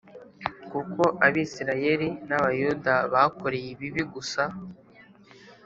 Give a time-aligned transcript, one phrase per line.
[0.71, 4.43] Kuko Abisirayeli n’Abayuda bakoreye ibibi gusa